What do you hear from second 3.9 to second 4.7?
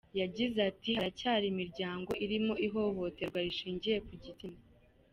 ku gitsina.